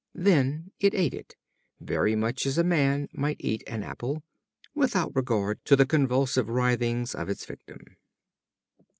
[0.15, 1.35] Then it ate it,
[1.79, 4.23] very much as a man might eat an apple,
[4.73, 7.85] without regard to the convulsive writhings of its victim.